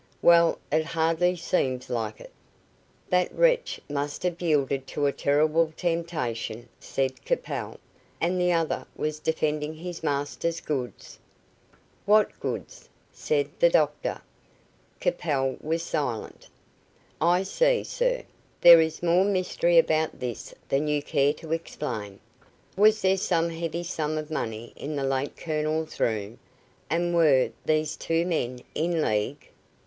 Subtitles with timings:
[0.23, 2.31] "Well, it hardly seems like it."
[3.11, 7.79] "That wretch must have yielded to a terrible temptation," said Capel,
[8.19, 11.19] "and the other was defending his master's goods."
[12.07, 14.21] "What goods?" said the doctor.
[14.99, 16.49] Capel was silent.
[17.21, 18.23] "I see, sir,
[18.59, 22.19] there is more mystery about this than you care to explain.
[22.75, 26.39] Was there some heavy sum of money in the late Colonel's room,
[26.89, 29.51] and were these two men in league?"